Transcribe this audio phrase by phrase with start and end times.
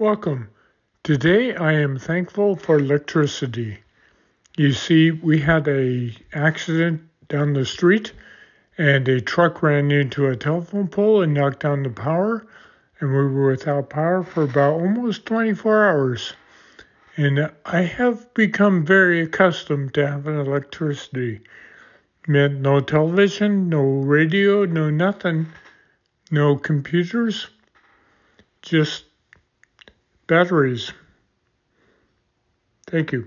[0.00, 0.48] Welcome.
[1.04, 3.78] Today I am thankful for electricity.
[4.56, 8.12] You see, we had a accident down the street
[8.76, 12.44] and a truck ran into a telephone pole and knocked down the power
[12.98, 16.32] and we were without power for about almost 24 hours.
[17.16, 21.42] And I have become very accustomed to having electricity.
[22.26, 25.46] Meant no television, no radio, no nothing,
[26.32, 27.46] no computers,
[28.60, 29.04] just
[30.26, 30.92] batteries.
[32.86, 33.26] Thank you.